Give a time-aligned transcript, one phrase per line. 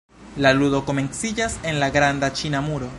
[0.45, 2.89] La ludo komenciĝas en la Granda Ĉina Muro.